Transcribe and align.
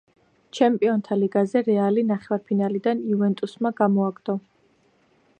ჩემპიონთა 0.59 1.17
ლიგაზე 1.23 1.61
რეალი 1.67 2.05
ნახევარფინალიდან 2.11 3.03
„იუვენტუსმა“ 3.11 3.73
გამოაგდო. 3.83 4.37